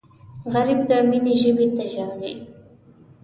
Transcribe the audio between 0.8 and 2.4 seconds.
د مینې ژبې ته ژاړي